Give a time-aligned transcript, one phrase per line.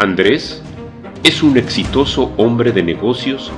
[0.00, 0.62] Andrés
[1.24, 3.50] es un exitoso hombre de negocios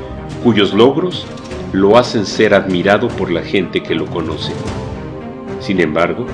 [0.42, 1.26] cuyos logros
[1.75, 4.55] lo hacen ser admirado por la gente que lo conoce.
[5.61, 6.25] Sin embargo,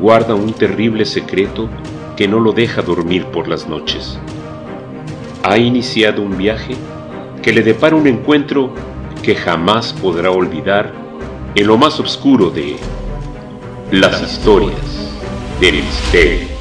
[0.00, 1.68] guarda un terrible secreto
[2.16, 4.18] que no lo deja dormir por las noches.
[5.42, 6.74] Ha iniciado un viaje
[7.42, 8.72] que le depara un encuentro
[9.22, 10.90] que jamás podrá olvidar
[11.54, 12.76] en lo más oscuro de
[13.90, 15.12] las historias
[15.60, 16.51] del misterio.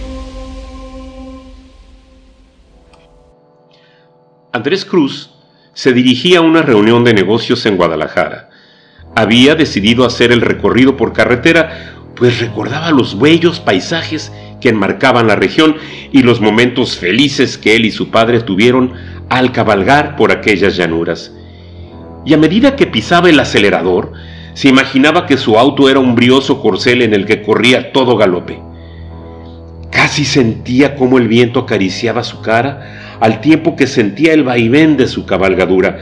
[4.54, 5.30] Andrés Cruz
[5.74, 8.50] se dirigía a una reunión de negocios en Guadalajara.
[9.16, 15.38] Había decidido hacer el recorrido por carretera, pues recordaba los bellos paisajes que enmarcaban la
[15.38, 15.78] región
[16.12, 18.94] y los momentos felices que él y su padre tuvieron
[19.30, 21.32] al cabalgar por aquellas llanuras.
[22.26, 24.12] Y a medida que pisaba el acelerador,
[24.54, 28.62] se imaginaba que su auto era un brioso corcel en el que corría todo galope.
[29.90, 35.08] Casi sentía cómo el viento acariciaba su cara al tiempo que sentía el vaivén de
[35.08, 36.00] su cabalgadura.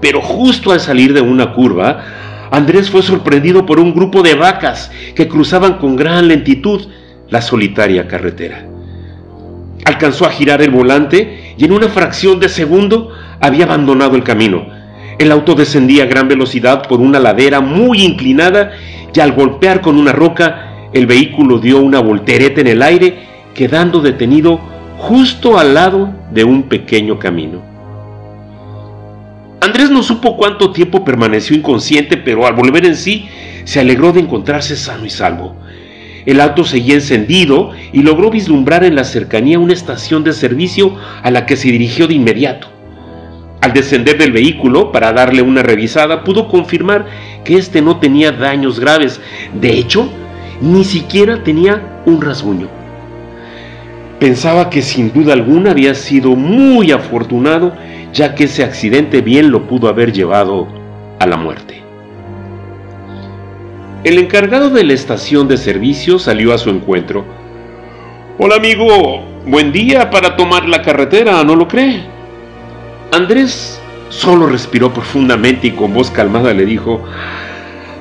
[0.00, 2.02] Pero justo al salir de una curva,
[2.50, 6.88] Andrés fue sorprendido por un grupo de vacas que cruzaban con gran lentitud
[7.28, 8.66] la solitaria carretera.
[9.84, 13.10] Alcanzó a girar el volante y en una fracción de segundo
[13.40, 14.66] había abandonado el camino.
[15.18, 18.72] El auto descendía a gran velocidad por una ladera muy inclinada
[19.14, 23.18] y al golpear con una roca, el vehículo dio una voltereta en el aire,
[23.54, 27.62] quedando detenido justo al lado de un pequeño camino.
[29.60, 33.28] Andrés no supo cuánto tiempo permaneció inconsciente, pero al volver en sí
[33.64, 35.56] se alegró de encontrarse sano y salvo.
[36.26, 41.30] El auto seguía encendido y logró vislumbrar en la cercanía una estación de servicio a
[41.30, 42.68] la que se dirigió de inmediato.
[43.60, 47.06] Al descender del vehículo para darle una revisada, pudo confirmar
[47.44, 49.20] que éste no tenía daños graves.
[49.58, 50.08] De hecho,
[50.60, 52.83] ni siquiera tenía un rasguño.
[54.24, 57.74] Pensaba que sin duda alguna había sido muy afortunado,
[58.14, 60.66] ya que ese accidente bien lo pudo haber llevado
[61.20, 61.82] a la muerte.
[64.02, 67.26] El encargado de la estación de servicio salió a su encuentro.
[68.38, 72.04] Hola amigo, buen día para tomar la carretera, ¿no lo cree?
[73.12, 73.78] Andrés
[74.08, 77.04] solo respiró profundamente y con voz calmada le dijo,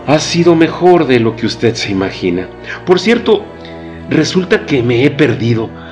[0.07, 2.47] ha sido mejor de lo que usted se imagina.
[2.85, 3.43] Por cierto,
[4.09, 5.82] resulta que me he perdido.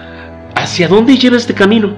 [0.61, 1.95] ¿Hacia dónde lleva este camino?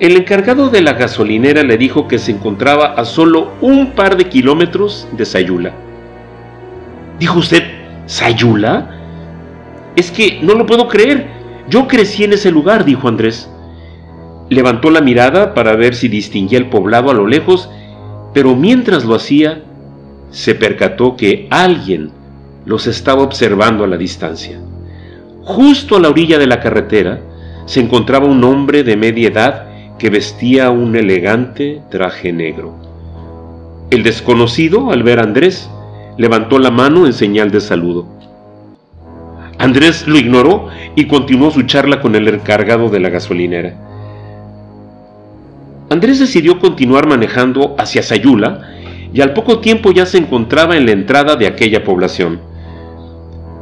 [0.00, 4.28] El encargado de la gasolinera le dijo que se encontraba a solo un par de
[4.28, 5.72] kilómetros de Sayula.
[7.20, 7.62] ¿Dijo usted
[8.06, 8.90] Sayula?
[9.94, 11.28] Es que no lo puedo creer.
[11.68, 13.48] Yo crecí en ese lugar, dijo Andrés.
[14.48, 17.70] Levantó la mirada para ver si distinguía el poblado a lo lejos,
[18.34, 19.62] pero mientras lo hacía,
[20.32, 22.10] se percató que alguien
[22.64, 24.58] los estaba observando a la distancia.
[25.44, 27.20] Justo a la orilla de la carretera
[27.66, 29.66] se encontraba un hombre de media edad
[29.98, 32.74] que vestía un elegante traje negro.
[33.90, 35.70] El desconocido, al ver a Andrés,
[36.16, 38.06] levantó la mano en señal de saludo.
[39.58, 43.74] Andrés lo ignoró y continuó su charla con el encargado de la gasolinera.
[45.90, 48.70] Andrés decidió continuar manejando hacia Sayula
[49.12, 52.40] y al poco tiempo ya se encontraba en la entrada de aquella población.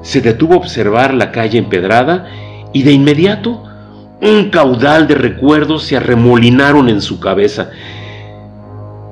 [0.02, 2.26] Se detuvo a observar la calle empedrada
[2.72, 3.64] y de inmediato
[4.20, 7.70] un caudal de recuerdos se arremolinaron en su cabeza.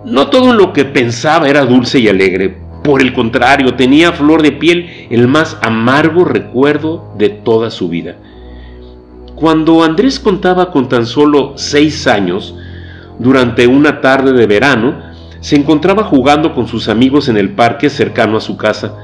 [0.05, 4.53] No todo lo que pensaba era dulce y alegre, por el contrario, tenía flor de
[4.53, 8.15] piel el más amargo recuerdo de toda su vida.
[9.35, 12.55] Cuando Andrés contaba con tan solo seis años,
[13.19, 14.95] durante una tarde de verano,
[15.41, 18.95] se encontraba jugando con sus amigos en el parque cercano a su casa.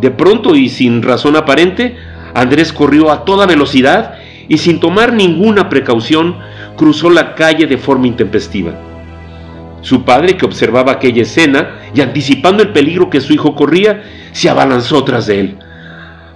[0.00, 1.96] De pronto y sin razón aparente,
[2.34, 4.14] Andrés corrió a toda velocidad
[4.48, 6.38] y sin tomar ninguna precaución
[6.76, 8.72] cruzó la calle de forma intempestiva.
[9.82, 14.02] Su padre, que observaba aquella escena y anticipando el peligro que su hijo corría,
[14.32, 15.58] se abalanzó tras de él.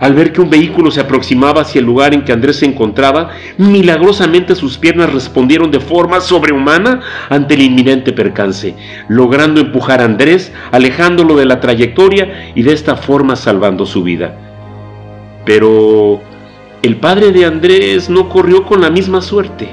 [0.01, 3.31] Al ver que un vehículo se aproximaba hacia el lugar en que Andrés se encontraba,
[3.59, 8.75] milagrosamente sus piernas respondieron de forma sobrehumana ante el inminente percance,
[9.09, 14.37] logrando empujar a Andrés, alejándolo de la trayectoria y de esta forma salvando su vida.
[15.45, 16.21] Pero
[16.83, 19.69] el padre de Andrés no corrió con la misma suerte.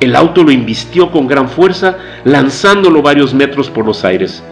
[0.00, 4.42] El auto lo invistió con gran fuerza, lanzándolo varios metros por los aires.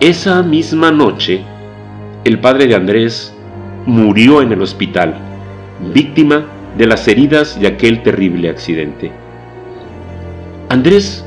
[0.00, 1.42] Esa misma noche,
[2.24, 3.35] el padre de Andrés
[3.86, 5.14] murió en el hospital,
[5.94, 6.44] víctima
[6.76, 9.10] de las heridas de aquel terrible accidente.
[10.68, 11.24] Andrés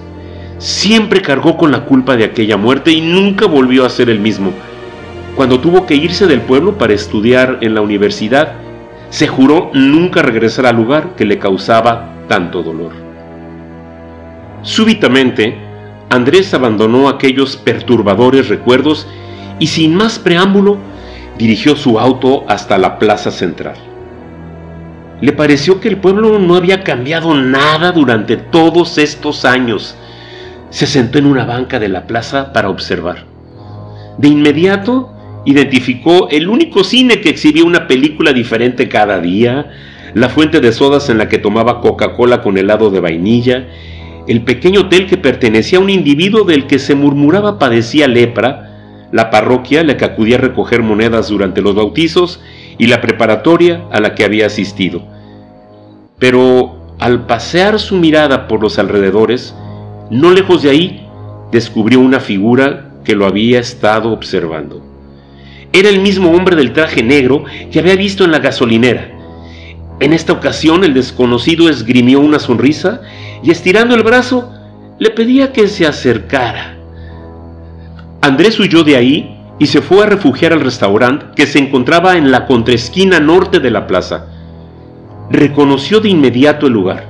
[0.57, 4.51] siempre cargó con la culpa de aquella muerte y nunca volvió a ser el mismo.
[5.35, 8.55] Cuando tuvo que irse del pueblo para estudiar en la universidad,
[9.09, 12.91] se juró nunca regresar al lugar que le causaba tanto dolor.
[14.61, 15.57] Súbitamente,
[16.09, 19.07] Andrés abandonó aquellos perturbadores recuerdos
[19.59, 20.77] y sin más preámbulo
[21.39, 23.75] dirigió su auto hasta la plaza central.
[25.21, 29.95] Le pareció que el pueblo no había cambiado nada durante todos estos años.
[30.69, 33.23] Se sentó en una banca de la plaza para observar.
[34.17, 35.13] De inmediato
[35.45, 39.71] identificó el único cine que exhibía una película diferente cada día,
[40.13, 43.67] la fuente de sodas en la que tomaba Coca-Cola con helado de vainilla,
[44.27, 48.68] el pequeño hotel que pertenecía a un individuo del que se murmuraba padecía lepra,
[49.11, 52.39] la parroquia la que acudía a recoger monedas durante los bautizos
[52.77, 55.03] y la preparatoria a la que había asistido.
[56.19, 59.55] Pero al pasear su mirada por los alrededores,
[60.09, 61.07] no lejos de ahí,
[61.51, 64.85] descubrió una figura que lo había estado observando.
[65.71, 69.11] Era el mismo hombre del traje negro que había visto en la gasolinera.
[69.99, 73.01] En esta ocasión el desconocido esgrimió una sonrisa
[73.43, 74.51] y estirando el brazo
[74.97, 76.78] le pedía que se acercara.
[78.21, 82.31] Andrés huyó de ahí y se fue a refugiar al restaurante que se encontraba en
[82.31, 84.27] la contraesquina norte de la plaza.
[85.29, 87.05] Reconoció de inmediato el lugar.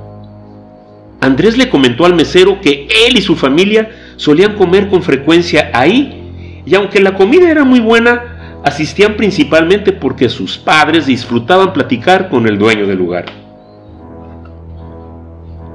[1.21, 6.61] Andrés le comentó al mesero que él y su familia solían comer con frecuencia ahí
[6.65, 12.47] y aunque la comida era muy buena, asistían principalmente porque sus padres disfrutaban platicar con
[12.47, 13.25] el dueño del lugar.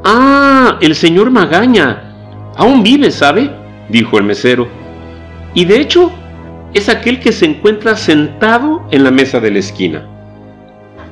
[0.04, 2.02] Ah, el señor Magaña.
[2.56, 3.50] Aún vive, ¿sabe?
[3.88, 4.83] dijo el mesero.
[5.54, 6.10] Y de hecho,
[6.74, 10.06] es aquel que se encuentra sentado en la mesa de la esquina.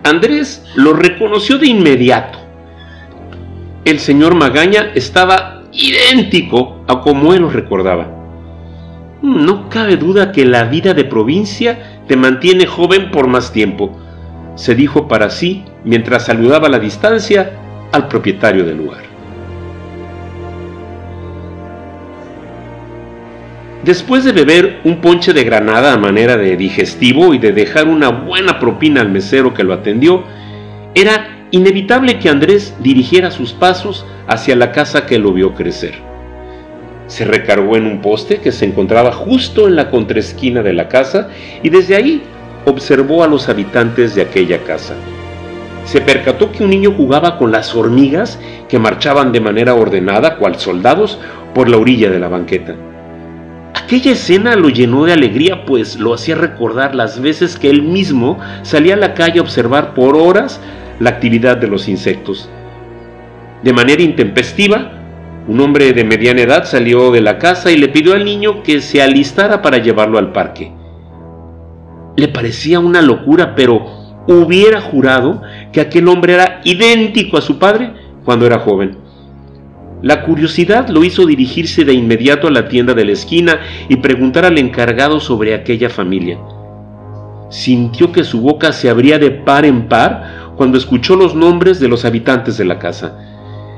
[0.03, 2.39] Andrés lo reconoció de inmediato.
[3.85, 8.09] El señor Magaña estaba idéntico a como él lo recordaba.
[9.23, 13.97] No cabe duda que la vida de provincia te mantiene joven por más tiempo,
[14.56, 17.53] se dijo para sí mientras saludaba a la distancia
[17.93, 19.12] al propietario del lugar.
[23.84, 28.11] Después de beber un ponche de granada a manera de digestivo y de dejar una
[28.11, 30.25] buena propina al mesero que lo atendió,
[30.94, 36.12] era inevitable que Andrés dirigiera sus pasos hacia la casa que lo vio crecer
[37.12, 41.29] se recargó en un poste que se encontraba justo en la contraesquina de la casa
[41.62, 42.23] y desde ahí
[42.64, 44.94] observó a los habitantes de aquella casa.
[45.84, 50.58] Se percató que un niño jugaba con las hormigas que marchaban de manera ordenada, cual
[50.58, 51.19] soldados,
[51.55, 52.76] por la orilla de la banqueta.
[53.93, 58.39] Aquella escena lo llenó de alegría, pues lo hacía recordar las veces que él mismo
[58.62, 60.62] salía a la calle a observar por horas
[60.99, 62.49] la actividad de los insectos.
[63.62, 64.93] De manera intempestiva,
[65.47, 68.81] un hombre de mediana edad salió de la casa y le pidió al niño que
[68.81, 70.73] se alistara para llevarlo al parque.
[72.17, 73.85] Le parecía una locura, pero
[74.27, 77.93] hubiera jurado que aquel hombre era idéntico a su padre
[78.25, 78.97] cuando era joven.
[80.02, 84.44] La curiosidad lo hizo dirigirse de inmediato a la tienda de la esquina y preguntar
[84.44, 86.38] al encargado sobre aquella familia.
[87.50, 91.87] Sintió que su boca se abría de par en par cuando escuchó los nombres de
[91.87, 93.16] los habitantes de la casa.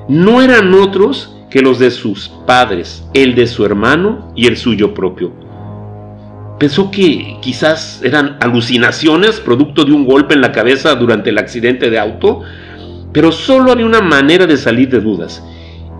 [0.08, 4.94] No eran otros que los de sus padres, el de su hermano y el suyo
[4.94, 5.32] propio.
[6.58, 11.90] Pensó que quizás eran alucinaciones producto de un golpe en la cabeza durante el accidente
[11.90, 12.40] de auto,
[13.12, 15.44] pero solo había una manera de salir de dudas,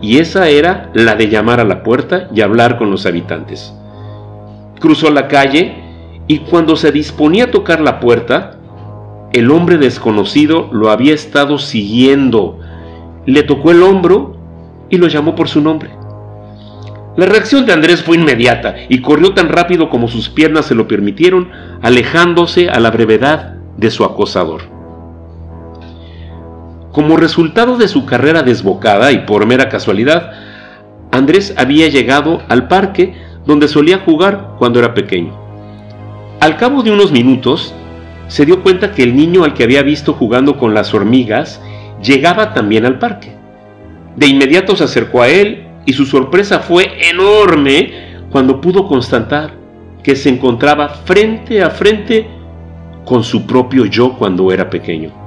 [0.04, 3.72] y esa era la de llamar a la puerta y hablar con los habitantes.
[4.78, 5.82] Cruzó la calle
[6.26, 8.58] y cuando se disponía a tocar la puerta,
[9.32, 12.60] el hombre desconocido lo había estado siguiendo.
[13.24, 14.36] Le tocó el hombro
[14.90, 15.88] y lo llamó por su nombre.
[17.16, 20.86] La reacción de Andrés fue inmediata y corrió tan rápido como sus piernas se lo
[20.86, 21.48] permitieron,
[21.80, 24.73] alejándose a la brevedad de su acosador.
[26.94, 30.30] Como resultado de su carrera desbocada y por mera casualidad,
[31.10, 35.36] Andrés había llegado al parque donde solía jugar cuando era pequeño.
[36.38, 37.74] Al cabo de unos minutos,
[38.28, 41.60] se dio cuenta que el niño al que había visto jugando con las hormigas
[42.00, 43.34] llegaba también al parque.
[44.14, 49.50] De inmediato se acercó a él y su sorpresa fue enorme cuando pudo constatar
[50.04, 52.28] que se encontraba frente a frente
[53.04, 55.23] con su propio yo cuando era pequeño.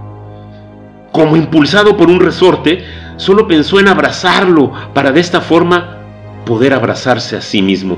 [1.18, 5.98] Como impulsado por un resorte, solo pensó en abrazarlo para de esta forma
[6.46, 7.98] poder abrazarse a sí mismo.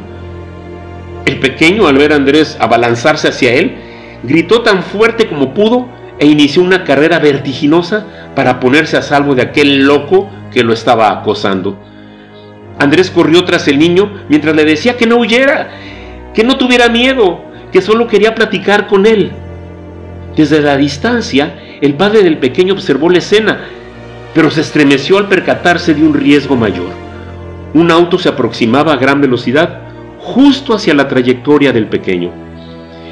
[1.25, 3.75] El pequeño, al ver a Andrés abalanzarse hacia él,
[4.23, 9.41] gritó tan fuerte como pudo e inició una carrera vertiginosa para ponerse a salvo de
[9.41, 11.77] aquel loco que lo estaba acosando.
[12.79, 15.71] Andrés corrió tras el niño mientras le decía que no huyera,
[16.33, 17.41] que no tuviera miedo,
[17.73, 19.33] que solo quería platicar con él.
[20.37, 23.65] Desde la distancia, el padre del pequeño observó la escena,
[24.33, 26.89] pero se estremeció al percatarse de un riesgo mayor.
[27.73, 29.81] Un auto se aproximaba a gran velocidad
[30.17, 32.31] justo hacia la trayectoria del pequeño.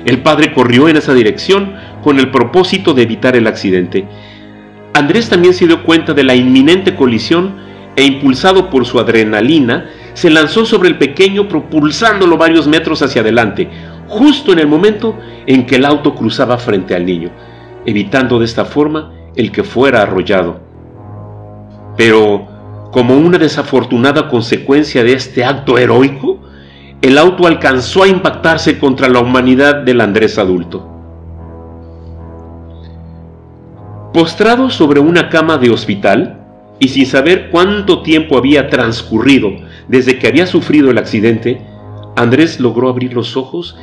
[0.05, 4.05] El padre corrió en esa dirección con el propósito de evitar el accidente.
[4.93, 7.55] Andrés también se dio cuenta de la inminente colisión
[7.95, 13.69] e impulsado por su adrenalina, se lanzó sobre el pequeño propulsándolo varios metros hacia adelante,
[14.07, 17.31] justo en el momento en que el auto cruzaba frente al niño,
[17.87, 20.59] evitando de esta forma el que fuera arrollado.
[21.95, 22.45] Pero,
[22.91, 26.39] como una desafortunada consecuencia de este acto heroico,
[27.01, 30.85] el auto alcanzó a impactarse contra la humanidad del Andrés adulto.
[34.13, 36.41] Postrado sobre una cama de hospital
[36.79, 39.49] y sin saber cuánto tiempo había transcurrido
[39.87, 41.61] desde que había sufrido el accidente,
[42.17, 43.77] Andrés logró abrir los ojos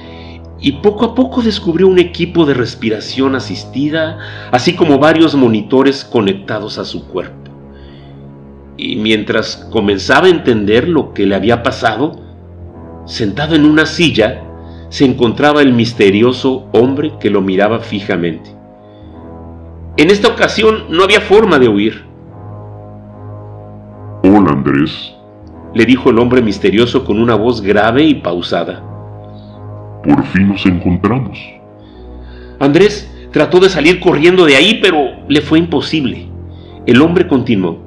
[0.60, 4.18] y poco a poco descubrió un equipo de respiración asistida,
[4.50, 7.50] así como varios monitores conectados a su cuerpo.
[8.76, 12.20] Y mientras comenzaba a entender lo que le había pasado,
[13.04, 14.42] sentado en una silla,
[14.88, 18.54] se encontraba el misterioso hombre que lo miraba fijamente.
[19.96, 22.04] En esta ocasión no había forma de huir.
[24.22, 25.14] Hola Andrés,
[25.74, 28.93] le dijo el hombre misterioso con una voz grave y pausada.
[30.04, 31.38] Por fin nos encontramos.
[32.60, 36.28] Andrés trató de salir corriendo de ahí, pero le fue imposible.
[36.86, 37.82] El hombre continuó.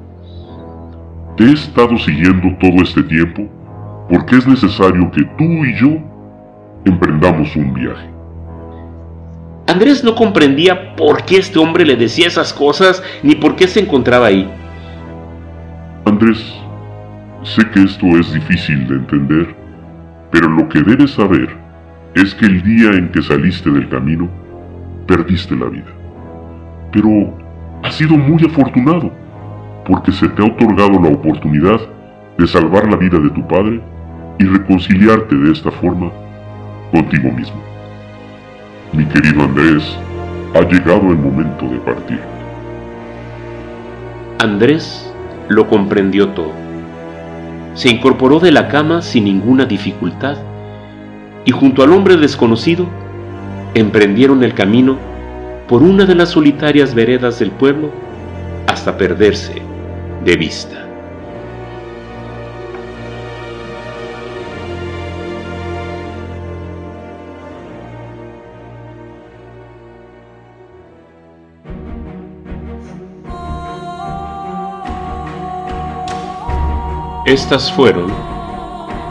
[1.36, 3.48] Te he estado siguiendo todo este tiempo
[4.10, 5.98] porque es necesario que tú y yo
[6.84, 8.08] emprendamos un viaje.
[9.68, 13.80] Andrés no comprendía por qué este hombre le decía esas cosas ni por qué se
[13.80, 14.50] encontraba ahí.
[16.06, 16.42] Andrés,
[17.42, 19.54] sé que esto es difícil de entender,
[20.32, 21.67] pero lo que debes saber
[22.14, 24.28] es que el día en que saliste del camino,
[25.06, 25.90] perdiste la vida.
[26.92, 27.34] Pero
[27.82, 29.12] has sido muy afortunado,
[29.86, 31.80] porque se te ha otorgado la oportunidad
[32.36, 33.80] de salvar la vida de tu padre
[34.38, 36.10] y reconciliarte de esta forma
[36.92, 37.60] contigo mismo.
[38.92, 39.98] Mi querido Andrés,
[40.54, 42.20] ha llegado el momento de partir.
[44.38, 45.12] Andrés
[45.48, 46.52] lo comprendió todo.
[47.74, 50.38] Se incorporó de la cama sin ninguna dificultad
[51.44, 52.86] y junto al hombre desconocido
[53.74, 54.98] emprendieron el camino
[55.68, 57.90] por una de las solitarias veredas del pueblo
[58.66, 59.62] hasta perderse
[60.24, 60.84] de vista.
[77.28, 78.10] Estas fueron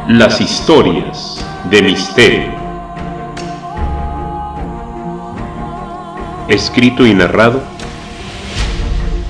[0.08, 2.52] las historias de misterio.
[6.48, 7.62] Escrito y narrado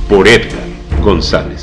[0.08, 0.68] por Edgar
[1.02, 1.57] González.